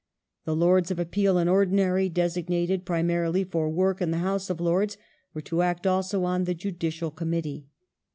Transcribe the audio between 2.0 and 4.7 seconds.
designated primarily for work in the House of